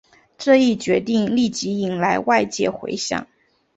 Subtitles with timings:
[0.35, 3.27] 这一决定立即引来外界回响。